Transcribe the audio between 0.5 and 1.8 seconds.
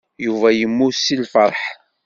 yemmut seg lfeṛḥ.